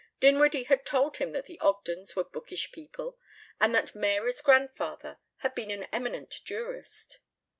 [0.19, 3.19] Dinwiddie had told him that the Ogdens were bookish people
[3.59, 7.19] and that "Mary's" grandfather had been an eminent jurist.